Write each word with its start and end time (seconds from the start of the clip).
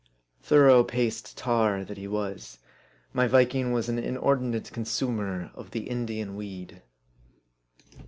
Thorough 0.41 0.83
paced 0.83 1.37
tar 1.37 1.83
that 1.85 1.99
he 1.99 2.07
was, 2.07 2.57
my 3.13 3.27
Viking 3.27 3.71
was 3.71 3.87
an 3.87 3.99
inordinate 3.99 4.71
consumer 4.73 5.51
of 5.53 5.65
68 5.65 5.65
M 5.65 5.65
A 5.65 5.65
R 5.65 5.67
D 5.69 5.69
I. 5.69 5.73
the 5.73 5.91
Indian 6.31 6.35
weed. 6.35 6.81